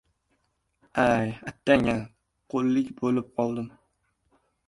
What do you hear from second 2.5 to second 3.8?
qo‘llik bo‘lib qoldim.